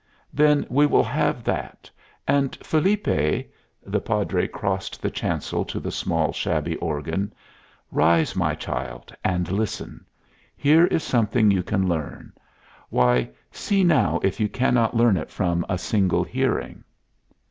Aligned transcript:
"Then 0.33 0.65
we 0.67 0.87
will 0.87 1.03
have 1.03 1.43
that. 1.43 1.87
And, 2.27 2.55
Felipe" 2.63 3.05
The 3.93 3.99
Padre 4.03 4.47
crossed 4.47 4.99
the 4.99 5.11
chancel 5.11 5.63
to 5.65 5.79
the 5.79 5.91
small, 5.91 6.33
shabby 6.33 6.75
organ. 6.77 7.31
"Rise, 7.91 8.35
my 8.35 8.55
child, 8.55 9.15
and 9.23 9.51
listen. 9.51 10.03
Here 10.57 10.87
is 10.87 11.03
something 11.03 11.51
you 11.51 11.61
can 11.61 11.87
learn. 11.87 12.33
Why, 12.89 13.29
see 13.51 13.83
now 13.83 14.19
if 14.23 14.39
you 14.39 14.49
cannot 14.49 14.97
learn 14.97 15.17
it 15.17 15.29
from 15.29 15.67
a 15.69 15.77
single 15.77 16.23
hearing." 16.23 16.83